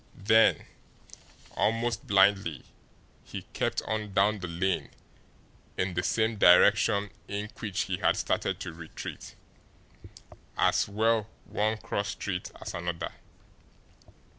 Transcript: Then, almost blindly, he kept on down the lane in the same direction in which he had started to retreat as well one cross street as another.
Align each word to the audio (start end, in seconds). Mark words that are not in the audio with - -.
Then, 0.17 0.65
almost 1.51 2.07
blindly, 2.07 2.63
he 3.23 3.43
kept 3.53 3.83
on 3.83 4.13
down 4.15 4.39
the 4.39 4.47
lane 4.47 4.89
in 5.77 5.93
the 5.93 6.01
same 6.01 6.37
direction 6.37 7.11
in 7.27 7.51
which 7.59 7.81
he 7.81 7.97
had 7.97 8.17
started 8.17 8.59
to 8.61 8.73
retreat 8.73 9.35
as 10.57 10.89
well 10.89 11.27
one 11.45 11.77
cross 11.77 12.07
street 12.13 12.49
as 12.59 12.73
another. 12.73 13.11